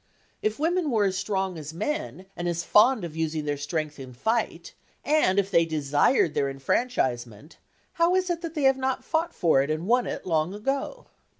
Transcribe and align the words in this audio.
If 0.41 0.57
women 0.57 0.89
were 0.89 1.05
as 1.05 1.15
strong 1.15 1.59
as 1.59 1.75
men 1.75 2.25
and 2.35 2.49
as 2.49 2.63
fond 2.63 3.03
of 3.03 3.15
using 3.15 3.45
their 3.45 3.55
strength 3.55 3.99
in 3.99 4.13
fight, 4.13 4.73
and 5.05 5.37
if 5.37 5.51
they 5.51 5.63
desired 5.63 6.33
their 6.33 6.49
enfranchisement, 6.49 7.57
how 7.93 8.15
is 8.15 8.27
it 8.31 8.41
that 8.41 8.55
they 8.55 8.63
have 8.63 8.77
not 8.77 9.03
fought 9.03 9.31
for 9.35 9.61
it 9.61 9.69
and 9.69 9.85
won 9.85 10.07
it 10.07 10.25
long 10.25 10.55
ago? 10.55 11.05